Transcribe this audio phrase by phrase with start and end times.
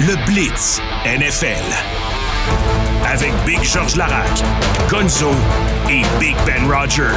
[0.00, 1.62] le Blitz NFL.
[3.06, 4.30] Avec Big George Larac,
[4.88, 5.30] Gonzo
[5.90, 7.10] et Big Ben Roger.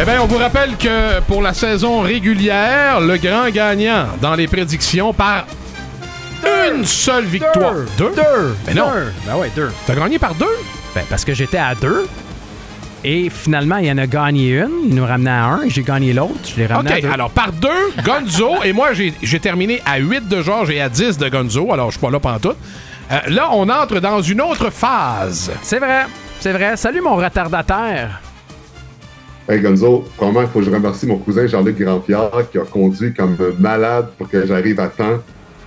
[0.00, 4.46] Eh bien, on vous rappelle que pour la saison régulière, le grand gagnant dans les
[4.46, 5.46] prédictions par
[6.68, 7.74] une seule victoire.
[7.98, 8.12] Deux?
[8.14, 8.56] Deux.
[8.66, 8.90] Mais non.
[8.92, 9.12] Deux.
[9.26, 9.72] Ben ouais, deux.
[9.86, 10.56] T'as gagné par deux?
[10.94, 12.06] Ben, parce que j'étais à deux.
[13.04, 14.88] Et finalement, il y en a gagné une.
[14.88, 15.68] Il nous ramenait à un.
[15.68, 16.40] J'ai gagné l'autre.
[16.44, 17.08] Je l'ai ramené à OK, deux.
[17.10, 20.88] alors par deux, Gonzo, et moi j'ai j'ai terminé à 8 de Georges et à
[20.88, 22.56] 10 de Gonzo, alors je suis pas là pantoute.
[23.12, 25.50] Euh, là, on entre dans une autre phase.
[25.62, 26.04] C'est vrai.
[26.40, 26.76] C'est vrai.
[26.76, 28.20] Salut, mon retardataire.
[29.46, 33.12] Hey Gonzo, vraiment, il faut que je remercie mon cousin Jean-Luc Grandpierre qui a conduit
[33.12, 35.18] comme malade pour que j'arrive à temps.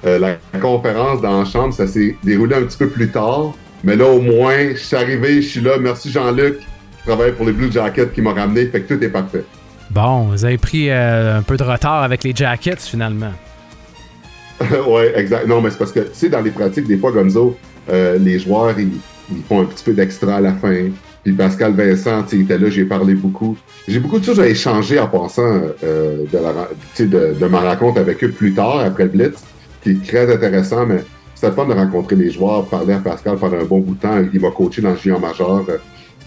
[0.05, 3.53] Euh, la conférence dans la chambre, ça s'est déroulé un petit peu plus tard.
[3.83, 5.77] Mais là, au moins, je suis arrivé, je suis là.
[5.79, 6.57] Merci Jean-Luc.
[7.07, 8.65] Travaille pour les Blue Jackets qui m'ont ramené.
[8.65, 9.45] Fait que tout est parfait.
[9.89, 13.31] Bon, vous avez pris euh, un peu de retard avec les jackets, finalement.
[14.87, 15.47] ouais, exact.
[15.47, 17.55] Non, mais c'est parce que, tu sais, dans les pratiques, des fois, Gonzo,
[17.89, 18.91] euh, les joueurs, ils,
[19.31, 20.89] ils font un petit peu d'extra à la fin.
[21.23, 23.55] Puis Pascal Vincent, tu sais, il était là, j'ai parlé beaucoup.
[23.87, 27.45] J'ai beaucoup de choses à échanger en passant euh, de, la, tu sais, de, de
[27.45, 29.41] ma rencontre avec eux plus tard, après le Blitz,
[29.81, 33.37] qui est très intéressant, mais c'était le fun de rencontrer les joueurs, parler à Pascal
[33.37, 34.21] pendant un bon bout de temps.
[34.33, 35.63] Il m'a coaché dans le géant majeur.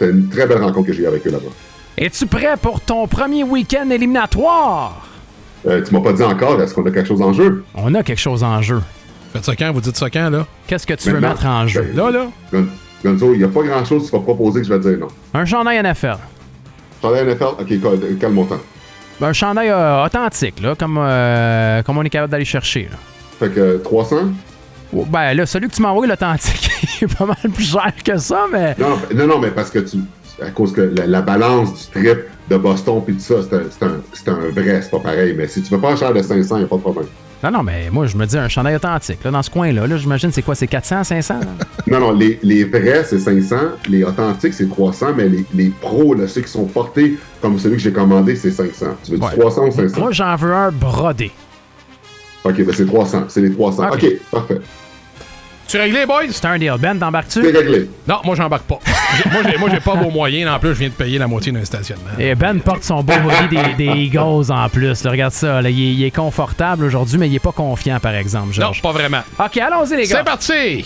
[0.01, 1.51] C'était une très belle rencontre que j'ai eue avec eux là-bas.
[1.99, 5.07] Es-tu prêt pour ton premier week-end éliminatoire?
[5.67, 7.63] Euh, tu m'as pas dit encore, est-ce qu'on a quelque chose en jeu?
[7.75, 8.81] On a quelque chose en jeu.
[9.35, 9.71] Faites ça quand?
[9.73, 10.47] Vous dites ça quand, là?
[10.67, 11.93] Qu'est-ce que tu veux mettre en jeu?
[11.95, 12.27] Là, là?
[12.51, 12.67] Gon-
[13.05, 15.09] Gonzo, il n'y a pas grand-chose que tu vas proposer que je vais dire non.
[15.35, 16.17] Un chandail NFL.
[17.03, 18.61] Chandail NFL, ok, cal- calme mon temps.
[19.21, 22.89] Un chandail euh, authentique, là, comme, euh, comme on est capable d'aller chercher.
[22.91, 22.97] Là.
[23.39, 24.17] Fait que 300?
[24.93, 27.93] Oh, Ben là, celui que tu m'as envoyé, l'authentique, il est pas mal plus cher
[28.05, 28.75] que ça, mais.
[28.79, 29.99] Non, non, non, mais parce que tu.
[30.43, 34.33] À cause que la, la balance du trip de Boston puis tout ça, c'est un,
[34.33, 35.35] un, un vrai, c'est pas pareil.
[35.37, 37.07] Mais si tu veux pas cher de 500, il a pas de problème.
[37.45, 39.87] Non, non, mais moi, je me dis un chandail authentique, là, dans ce coin-là.
[39.87, 41.35] Là, j'imagine, c'est quoi, c'est 400, 500?
[41.41, 41.47] là?
[41.87, 43.57] Non, non, les, les vrais, c'est 500.
[43.89, 45.09] Les authentiques, c'est 300.
[45.15, 48.51] Mais les, les pros, là, ceux qui sont portés comme celui que j'ai commandé, c'est
[48.51, 48.87] 500.
[49.05, 49.37] Tu veux du Ouais.
[49.39, 50.01] 300 ou 500?
[50.01, 51.31] moi, j'en veux un brodé.
[52.45, 53.25] Ok, ben c'est 300.
[53.29, 53.89] C'est les 300.
[53.89, 53.93] Ok.
[54.05, 54.61] Ok, parfait.
[55.71, 56.23] Tu réglé, boys?
[56.31, 56.75] C'est un deal.
[56.81, 57.43] Ben, t'embarques-tu?
[57.45, 57.89] C'est réglé.
[58.09, 58.81] Non, moi, j'embarque pas.
[59.31, 60.51] Moi, j'ai- moi, j'ai pas vos moyens.
[60.51, 62.11] En plus, je viens de payer la moitié d'un stationnement.
[62.19, 65.05] Et Ben porte son beau hoodie des, des Eagles en plus.
[65.05, 65.11] là.
[65.13, 65.63] regarde ça.
[65.63, 65.71] là.
[65.71, 68.83] Il, est, il est confortable aujourd'hui, mais il est pas confiant, par exemple, Non, Georges.
[68.83, 69.21] pas vraiment.
[69.39, 70.19] OK, allons-y, les gars.
[70.19, 70.85] C'est parti!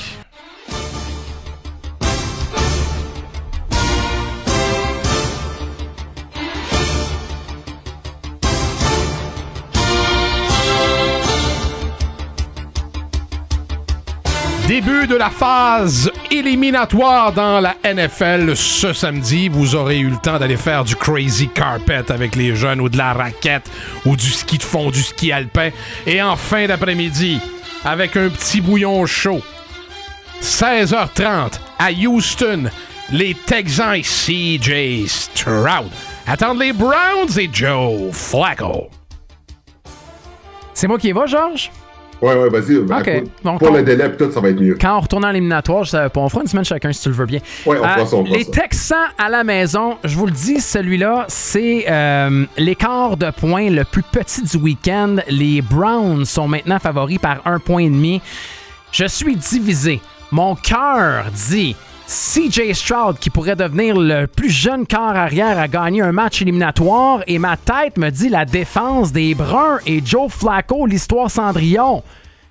[14.85, 19.49] Début de la phase éliminatoire dans la NFL ce samedi.
[19.49, 22.99] Vous aurez eu le temps d'aller faire du crazy carpet avec les jeunes ou de
[22.99, 23.71] la raquette
[24.05, 25.71] ou du ski de fond, du ski alpin.
[26.07, 27.41] Et en fin d'après-midi,
[27.85, 29.41] avec un petit bouillon chaud,
[30.43, 32.65] 16h30 à Houston,
[33.11, 35.89] les Texans et CJ Stroud
[36.27, 38.91] attendent les Browns et Joe Flacco.
[40.75, 41.71] C'est moi qui y va, Georges?
[42.23, 42.77] Ouais, ouais, vas-y.
[42.79, 44.77] Pour, donc pour on- le délai, puis tout, ça va être mieux.
[44.81, 46.21] Quand on retourne en éliminatoire, je pas.
[46.21, 47.41] On fera une semaine chacun si tu le veux bien.
[47.67, 48.51] Ouais, on Euh, fera ça, on fera les ça.
[48.53, 53.85] Texans à la maison, je vous le dis, celui-là, c'est euh, l'écart de points le
[53.85, 55.17] plus petit du week-end.
[55.29, 58.21] Les Browns sont maintenant favoris par un point et demi.
[58.93, 60.01] Je suis divisé.
[60.31, 61.77] Mon cœur dit
[62.07, 67.23] CJ Stroud qui pourrait devenir le plus jeune quart arrière à gagner un match éliminatoire
[67.27, 72.03] et ma tête me dit la défense des Bruns et Joe Flacco, l'histoire Cendrillon.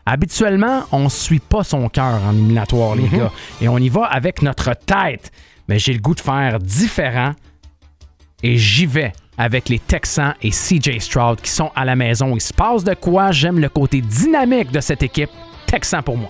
[0.06, 3.32] Habituellement, on suit pas son cœur en éliminatoire, les gars,
[3.62, 5.32] et on y va avec notre tête.
[5.70, 7.34] Mais j'ai le goût de faire différent
[8.42, 12.36] et j'y vais avec les Texans et CJ Stroud qui sont à la maison.
[12.36, 13.32] Il se passe de quoi?
[13.32, 15.30] J'aime le côté dynamique de cette équipe.
[15.68, 16.30] Texan pour moi.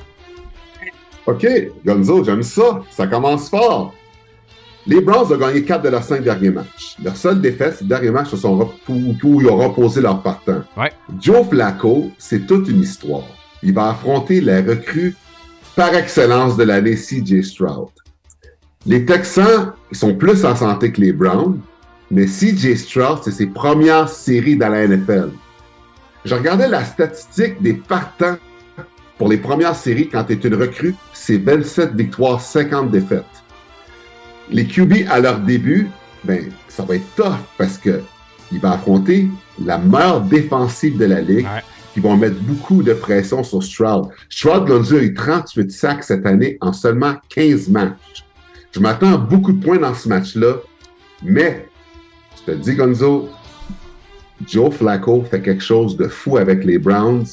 [1.26, 1.48] OK,
[1.86, 2.82] Gonzo, j'aime ça.
[2.92, 3.94] Ça commence fort.
[4.86, 6.98] Les Browns ont gagné 4 de leurs 5 derniers matchs.
[7.02, 10.62] Leur seule défaite, ces derniers matchs, ce sont rep- où, ils ont reposé leurs partants.
[10.76, 10.92] Ouais.
[11.22, 13.24] Joe Flacco, c'est toute une histoire.
[13.62, 15.16] Il va affronter la recrue
[15.78, 17.88] par excellence de l'année CJ Stroud.
[18.86, 21.60] Les Texans, sont plus en santé que les Browns,
[22.12, 25.30] mais CJ Stroud, c'est ses premières séries dans la NFL.
[26.26, 28.36] Je regardais la statistique des partants
[29.24, 33.24] pour les premières séries quand tu es une recrue, c'est 27 victoires, 50 défaites.
[34.50, 35.88] Les QB à leur début,
[36.26, 38.02] ben, ça va être tough parce que
[38.52, 39.30] il va affronter
[39.64, 41.64] la meilleure défensive de la ligue Ouais.
[41.94, 44.10] qui vont mettre beaucoup de pression sur Stroud.
[44.30, 48.26] Stroud Gonzo a eu 38 sacs cette année en seulement 15 matchs.
[48.74, 50.56] Je m'attends à beaucoup de points dans ce match-là.
[51.24, 51.70] Mais,
[52.46, 53.30] je te dis, Gonzo,
[54.46, 57.24] Joe Flacco fait quelque chose de fou avec les Browns.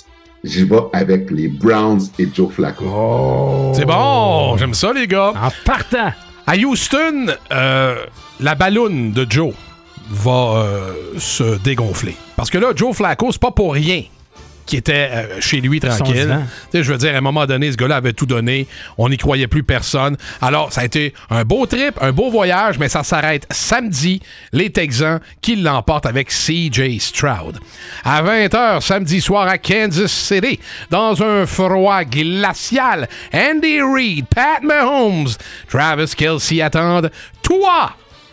[0.43, 2.85] J'y vais avec les Browns et Joe Flacco.
[2.87, 3.73] Oh.
[3.75, 5.33] C'est bon, j'aime ça, les gars.
[5.37, 6.13] En partant.
[6.47, 8.05] À Houston, euh,
[8.41, 9.53] la balloune de Joe
[10.11, 12.17] va euh, se dégonfler.
[12.37, 14.03] Parce que là, Joe Flacco, c'est pas pour rien
[14.71, 16.15] qui était euh, chez lui tranquille.
[16.15, 16.45] divan.
[16.71, 18.69] Tu sais, Je veux dire, à un moment donné, ce gars-là avait tout donné.
[18.99, 20.17] On n'y croyait plus personne.
[20.41, 24.23] Alors, ça a été un beau trip, un beau voyage, mais ça s'arrête samedi.
[24.53, 27.59] Les Texans qui l'emportent avec CJ Stroud.
[28.05, 35.31] À 20h, samedi soir à Kansas City, dans un froid glacial, Andy Reid, Pat Mahomes,
[35.69, 37.11] Travis Kelsey attendent
[37.43, 37.91] toi,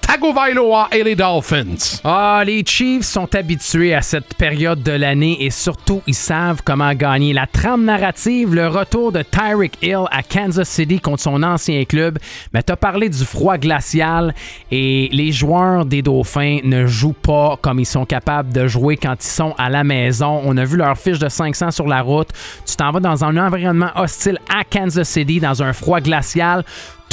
[0.07, 1.99] Tagovailoa et les Dolphins.
[2.05, 6.93] Ah, les Chiefs sont habitués à cette période de l'année et surtout, ils savent comment
[6.93, 7.33] gagner.
[7.33, 12.19] La trame narrative, le retour de Tyreek Hill à Kansas City contre son ancien club.
[12.53, 14.33] Mais t'as parlé du froid glacial
[14.71, 19.15] et les joueurs des Dauphins ne jouent pas comme ils sont capables de jouer quand
[19.21, 20.41] ils sont à la maison.
[20.45, 22.29] On a vu leur fiche de 500 sur la route.
[22.65, 26.63] Tu t'en vas dans un environnement hostile à Kansas City, dans un froid glacial.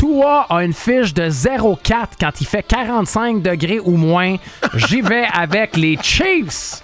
[0.04, 4.36] Tua a une fiche de 0,4 quand il fait 45 degrés ou moins.
[4.74, 6.82] J'y vais avec les Chiefs.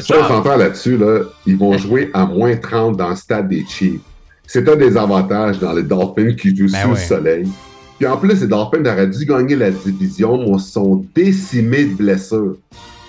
[0.00, 3.64] Ça, on s'entend là-dessus, là, ils vont jouer à moins 30 dans le stade des
[3.68, 4.00] Chiefs.
[4.44, 7.48] C'est un des avantages dans les Dolphins qui jouent Ben sous le soleil.
[7.96, 12.56] Puis en plus, les Dolphins auraient dû gagner la division, mais sont décimés de blessures.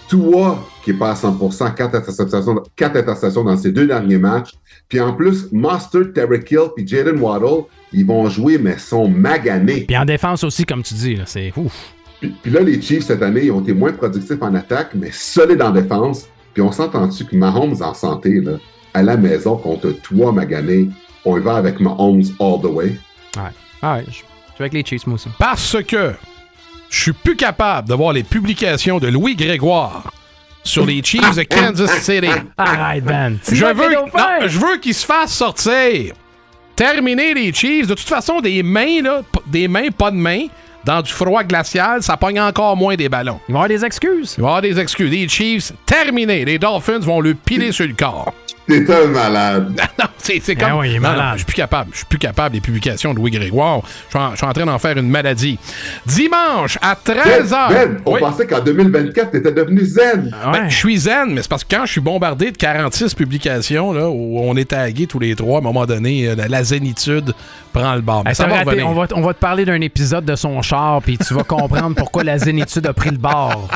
[0.07, 4.51] Tua, qui est pas à 100%, 4 interceptions, quatre interceptions dans ses deux derniers matchs.
[4.87, 9.81] Puis en plus, Master, Terry Hill puis Jaden Waddle, ils vont jouer, mais sont maganés.
[9.81, 11.93] Puis en défense aussi, comme tu dis, c'est ouf.
[12.19, 15.09] Puis, puis là, les Chiefs, cette année, ils ont été moins productifs en attaque, mais
[15.11, 16.27] solides en défense.
[16.53, 18.53] Puis on s'entend-tu que Mahomes en santé, là,
[18.93, 20.89] à la maison, contre toi, Magané,
[21.25, 22.97] on y va avec Mahomes all the way?
[23.35, 23.51] Ouais.
[23.81, 24.21] Ah ouais, je
[24.55, 25.27] je vais avec les Chiefs, moi aussi.
[25.37, 26.13] Parce que
[26.89, 30.11] je suis plus capable de voir les publications de Louis Grégoire
[30.63, 32.27] sur les Chiefs de Kansas City.
[32.57, 33.37] Arrête, Ben.
[33.49, 36.13] Je veux, non, je veux qu'ils se fassent sortir.
[36.75, 37.87] Terminer les Chiefs.
[37.87, 40.47] De toute façon, des mains, là, des mains, pas de mains,
[40.83, 43.39] dans du froid glacial, ça pogne encore moins des ballons.
[43.47, 44.35] Il va y avoir des excuses.
[44.37, 45.09] Il va y avoir des excuses.
[45.09, 46.45] Les Chiefs, terminés.
[46.45, 48.33] Les Dolphins vont le piler sur le corps.
[48.85, 49.73] T'es un malade.
[49.99, 50.79] non, c'est c'est Ben comme.
[50.79, 51.31] oui, il est Non, non, malade.
[51.33, 51.89] je suis plus capable.
[51.91, 53.81] Je suis plus capable des publications de Louis Grégoire.
[54.09, 55.59] Je suis en, train d'en faire une maladie.
[56.05, 57.69] Dimanche à Ben, 13h.
[57.69, 58.19] Ben, on Oui.
[58.19, 60.35] pensait qu'en 2024, t'étais devenu zen.
[60.45, 60.51] Ouais.
[60.51, 63.93] Ben, je suis zen, mais c'est parce que quand je suis bombardé de 46 publications,
[63.93, 66.63] là, où on est tagués tous les trois, à un moment donné, euh, la, la
[66.63, 67.33] zénitude
[67.73, 68.23] prend le bord.
[68.23, 68.81] Mais Hey, ça va raté.
[68.83, 71.95] on, va, on va te parler d'un épisode de son char, puis tu vas comprendre
[71.95, 73.67] pourquoi la zénitude a pris le bord.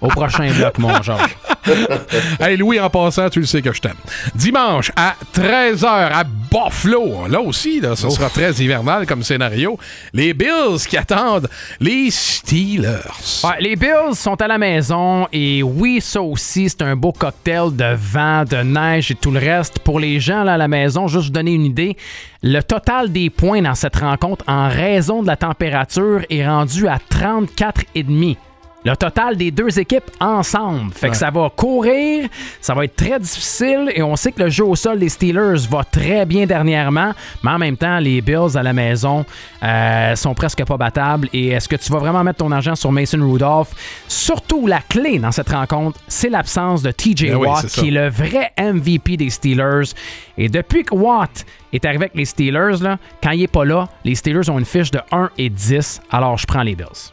[0.00, 1.36] Au prochain bloc, mon Georges.
[2.40, 3.96] Hey Louis, en passant, tu le sais que je t'aime.
[4.34, 7.28] Dimanche à 13h à Buffalo.
[7.28, 9.78] Là aussi, là, ce sera très hivernal comme scénario.
[10.12, 11.48] Les Bills qui attendent
[11.80, 13.44] les Steelers.
[13.44, 17.74] Ouais, les Bills sont à la maison et oui, ça aussi, c'est un beau cocktail
[17.74, 19.78] de vent, de neige et tout le reste.
[19.80, 21.96] Pour les gens là, à la maison, juste vous donner une idée,
[22.42, 26.98] le total des points dans cette rencontre en raison de la température est rendu à
[27.12, 28.36] 34,5.
[28.84, 30.92] Le total des deux équipes ensemble.
[30.92, 32.28] Fait que ça va courir,
[32.62, 35.66] ça va être très difficile et on sait que le jeu au sol des Steelers
[35.70, 37.12] va très bien dernièrement,
[37.42, 39.26] mais en même temps, les Bills à la maison
[39.62, 41.28] euh, sont presque pas battables.
[41.34, 43.68] Et est-ce que tu vas vraiment mettre ton argent sur Mason Rudolph?
[44.08, 47.90] Surtout, la clé dans cette rencontre, c'est l'absence de TJ Ben oui, Watt, qui est
[47.90, 49.92] le vrai MVP des Steelers.
[50.38, 53.88] Et depuis que Watt est arrivé avec les Steelers, là, quand il est pas là,
[54.04, 56.00] les Steelers ont une fiche de 1 et 10.
[56.10, 57.12] Alors, je prends les Bills.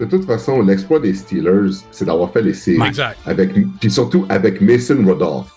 [0.00, 2.86] De toute façon, l'exploit des Steelers, c'est d'avoir fait les séries.
[2.86, 3.18] Exact.
[3.26, 5.52] Avec, puis surtout avec Mason Rudolph.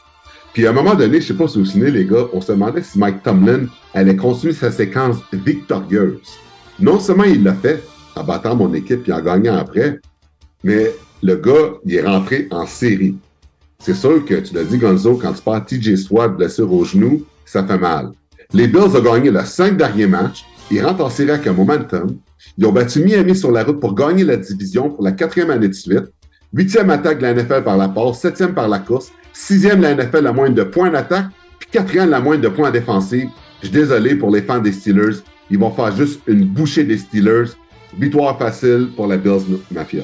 [0.53, 2.41] Puis à un moment donné, je sais pas si vous vous souvenez, les gars, on
[2.41, 6.37] se demandait si Mike Tomlin allait continuer sa séquence victorieuse.
[6.79, 7.83] Non seulement il l'a fait
[8.15, 9.99] en battant mon équipe et en gagnant après,
[10.63, 10.91] mais
[11.23, 13.15] le gars, il est rentré en série.
[13.79, 17.23] C'est sûr que tu l'as dit, Gonzo, quand tu perds TJ Swat blessure au genou,
[17.45, 18.11] ça fait mal.
[18.53, 20.43] Les Bills ont gagné les cinq derniers matchs.
[20.71, 22.17] Ils rentrent en série avec un momentum.
[22.57, 25.67] Ils ont battu Miami sur la route pour gagner la division pour la quatrième année
[25.67, 26.05] de suite.
[26.53, 29.95] Huitième attaque de la NFL par la passe, septième par la course, sixième de la
[29.95, 31.25] NFL la moindre de points d'attaque,
[31.59, 33.27] puis quatrième la moindre de points en défensive.
[33.61, 35.17] Je suis désolé pour les fans des Steelers.
[35.49, 37.51] Ils vont faire juste une bouchée des Steelers.
[37.97, 40.03] Victoire facile pour la Bills Mafia.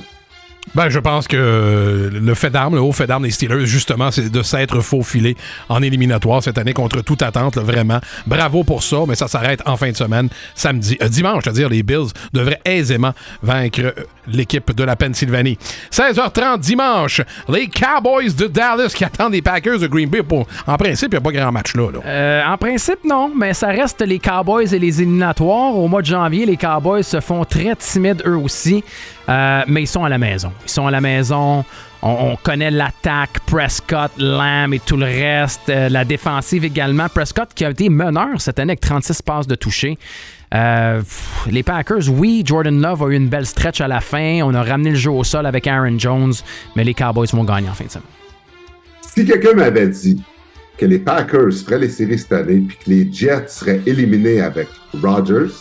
[0.76, 4.30] Ben, je pense que le fait d'armes, le haut fait d'armes des Steelers, justement, c'est
[4.30, 5.36] de s'être faufilé
[5.70, 8.00] en éliminatoire cette année contre toute attente, vraiment.
[8.26, 11.84] Bravo pour ça, mais ça s'arrête en fin de semaine, samedi, euh, dimanche, c'est-à-dire les
[11.84, 13.92] Bills devraient aisément vaincre euh,
[14.28, 15.58] l'équipe de la Pennsylvanie.
[15.92, 20.22] 16h30 dimanche, les Cowboys de Dallas qui attendent les Packers de Green Bay.
[20.22, 21.90] Pour, en principe, il n'y a pas grand match là.
[21.92, 22.00] là.
[22.06, 25.76] Euh, en principe, non, mais ça reste les Cowboys et les éliminatoires.
[25.76, 28.84] Au mois de janvier, les Cowboys se font très timides eux aussi,
[29.28, 30.52] mais ils sont à la maison.
[30.66, 31.64] Ils sont à la maison.
[32.02, 35.70] On, on connaît l'attaque, Prescott, Lamb et tout le reste.
[35.70, 37.08] Euh, la défensive également.
[37.10, 39.98] Prescott qui a été meneur cette année avec 36 passes de toucher.
[40.54, 41.02] Euh,
[41.50, 44.42] les Packers, oui, Jordan Love a eu une belle stretch à la fin.
[44.44, 46.34] On a ramené le jeu au sol avec Aaron Jones,
[46.76, 48.08] mais les Cowboys vont gagner en fin de semaine.
[49.02, 50.22] Si quelqu'un m'avait dit
[50.78, 54.68] que les Packers feraient les séries cette année puis que les Jets seraient éliminés avec
[55.02, 55.52] Rodgers,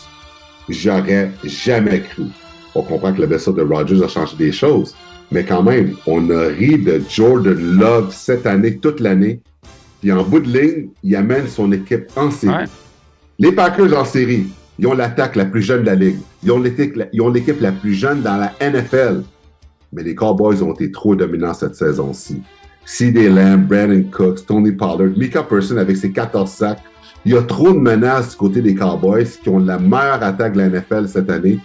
[0.69, 2.25] j'aurais jamais cru.
[2.77, 4.93] On comprend que le blessure de Rodgers a changé des choses,
[5.31, 9.41] mais quand même, on a ri de Jordan Love cette année, toute l'année.
[9.99, 12.53] Puis en bout de ligne, il amène son équipe en série.
[12.53, 12.65] Ouais.
[13.39, 14.45] Les Packers en série,
[14.77, 16.19] ils ont l'attaque la plus jeune de la ligue.
[16.43, 19.23] Ils ont l'équipe la, ils ont l'équipe la plus jeune dans la NFL.
[19.91, 22.43] Mais les Cowboys ont été trop dominants cette saison-ci.
[22.85, 23.27] C.D.
[23.29, 26.83] Lamb, Brandon Cooks, Tony Pollard, Mika Person avec ses 14 sacs.
[27.25, 30.53] Il y a trop de menaces du côté des Cowboys qui ont la meilleure attaque
[30.53, 31.59] de la NFL cette année.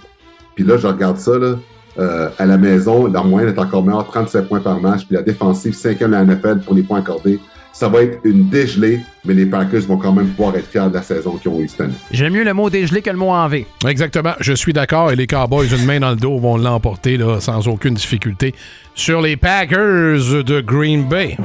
[0.54, 1.54] Puis là, je regarde ça, là,
[1.98, 5.06] euh, à la maison, leur moyenne est encore meilleure, 37 points par match.
[5.06, 7.38] Puis la défensive, 5e de la NFL pour les points accordés.
[7.74, 10.94] Ça va être une dégelée, mais les Packers vont quand même pouvoir être fiers de
[10.94, 11.94] la saison qu'ils ont eue cette année.
[12.10, 13.66] J'aime mieux le mot dégelé que le mot en V.
[13.88, 15.10] Exactement, je suis d'accord.
[15.10, 18.54] Et les Cowboys, une main dans le dos, vont l'emporter là, sans aucune difficulté
[18.94, 21.38] sur les Packers de Green Bay.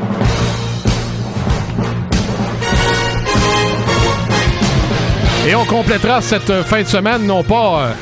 [5.48, 7.94] Et on complétera cette euh, fin de semaine, non pas euh,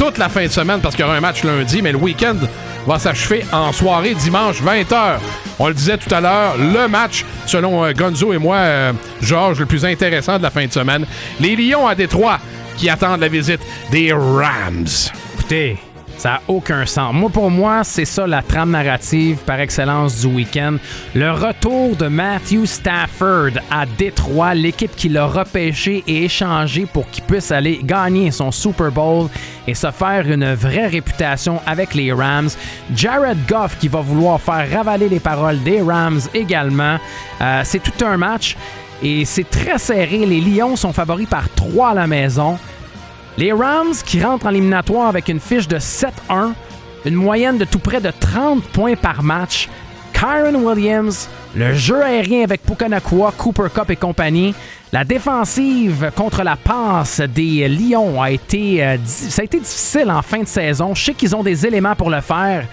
[0.00, 2.36] toute la fin de semaine parce qu'il y aura un match lundi, mais le week-end
[2.86, 5.18] va s'achever en soirée dimanche 20h.
[5.58, 9.60] On le disait tout à l'heure, le match, selon euh, Gonzo et moi, euh, Georges,
[9.60, 11.04] le plus intéressant de la fin de semaine.
[11.38, 12.38] Les Lions à Détroit
[12.78, 14.86] qui attendent la visite des Rams.
[15.34, 15.76] Écoutez,
[16.20, 17.14] ça n'a aucun sens.
[17.14, 20.76] Moi, pour moi, c'est ça la trame narrative par excellence du week-end.
[21.14, 27.24] Le retour de Matthew Stafford à Détroit, l'équipe qui l'a repêché et échangé pour qu'il
[27.24, 29.28] puisse aller gagner son Super Bowl
[29.66, 32.50] et se faire une vraie réputation avec les Rams.
[32.94, 36.98] Jared Goff qui va vouloir faire ravaler les paroles des Rams également.
[37.40, 38.58] Euh, c'est tout un match
[39.02, 40.26] et c'est très serré.
[40.26, 42.58] Les Lions sont favoris par 3 à la maison.
[43.38, 46.52] Les Rams qui rentrent en éliminatoire avec une fiche de 7-1,
[47.06, 49.68] une moyenne de tout près de 30 points par match.
[50.12, 54.54] Kyron Williams, le jeu aérien avec Pukanakua, Cooper Cup et compagnie.
[54.92, 60.20] La défensive contre la passe des Lions a été, euh, ça a été difficile en
[60.20, 60.94] fin de saison.
[60.94, 62.66] Je sais qu'ils ont des éléments pour le faire,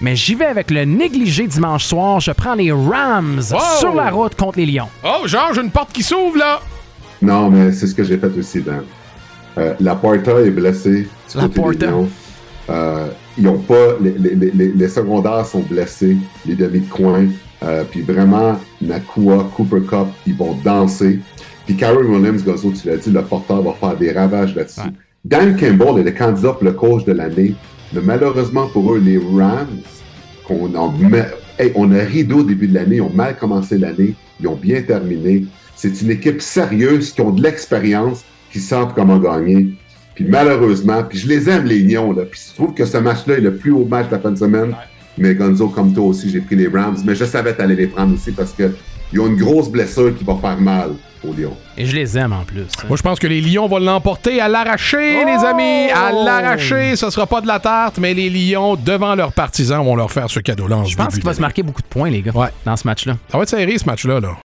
[0.00, 2.20] mais j'y vais avec le négligé dimanche soir.
[2.20, 3.58] Je prends les Rams Wow!
[3.80, 4.88] sur la route contre les Lions.
[5.04, 6.60] Oh, Georges, une porte qui s'ouvre là!
[7.20, 8.84] Non, mais c'est ce que j'ai fait aussi, Dan.
[9.58, 11.06] Euh, Laporta est blessé
[11.48, 11.86] du côté.
[12.70, 13.06] Euh,
[13.38, 17.26] ils ont pas, les, les- les- les secondaires sont blessés, les demi de coin.
[17.62, 21.20] Euh, puis vraiment, Nakua, Cooper Cup, ils vont danser.
[21.66, 24.80] Puis Karen Williams, Gozo, tu l'as dit, le porteur va faire des ravages là-dessus.
[24.80, 24.92] Ouais.
[25.24, 27.54] Dan Campbell est le candidat pour le coach de l'année.
[27.92, 29.78] Mais malheureusement pour eux, les Rams,
[30.46, 30.92] qu'on a,
[31.58, 34.48] hey, on a ri d'eau au début de l'année, ils ont mal commencé l'année, ils
[34.48, 35.44] ont bien terminé.
[35.76, 39.66] C'est une équipe sérieuse qui ont de l'expérience, qui savent comment gagner.
[40.14, 42.22] Puis malheureusement, puis je les aime les Lions, là.
[42.24, 44.38] Puis je trouve que ce match-là est le plus haut match de la fin de
[44.38, 44.72] semaine.
[45.18, 46.96] Mais Gonzo, comme toi aussi, j'ai pris les Rams.
[47.04, 48.70] Mais je savais t'aller les prendre aussi parce que
[49.12, 50.90] ils ont une grosse blessure qui va faire mal
[51.28, 51.56] aux Lions.
[51.76, 52.66] Et je les aime en plus.
[52.88, 55.26] Moi, je pense que les Lions vont l'emporter à l'arraché, Oh!
[55.26, 55.90] les amis.
[55.92, 59.96] À l'arraché, ce sera pas de la tarte, mais les Lions, devant leurs partisans, vont
[59.96, 62.32] leur faire ce cadeau-là Je pense qu'il va se marquer beaucoup de points, les gars,
[62.34, 62.48] Ouais.
[62.64, 63.14] dans ce match-là.
[63.30, 64.20] Ça va être serré, ce match-là.
[64.20, 64.36] Là.